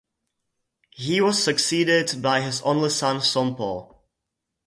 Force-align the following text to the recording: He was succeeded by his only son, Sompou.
He 0.89 1.21
was 1.21 1.43
succeeded 1.43 2.23
by 2.23 2.41
his 2.41 2.63
only 2.63 2.89
son, 2.89 3.17
Sompou. 3.17 3.97